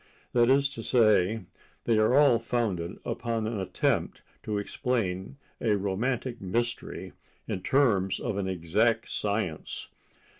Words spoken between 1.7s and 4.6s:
they are all founded upon an attempt to